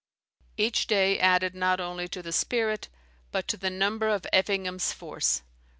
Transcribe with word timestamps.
Each 0.57 0.87
day 0.87 1.19
added 1.19 1.53
not 1.53 1.79
only 1.79 2.07
to 2.07 2.23
the 2.23 2.31
spirit, 2.31 2.89
but 3.31 3.47
to 3.49 3.55
the 3.55 3.69
number 3.69 4.09
of 4.09 4.25
Effingham's 4.33 4.91
force. 4.91 5.43